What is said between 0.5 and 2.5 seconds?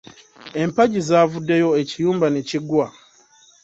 Emapagi zavuddeyo ekiyumba ne